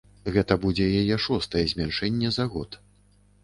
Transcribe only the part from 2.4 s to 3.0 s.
за год.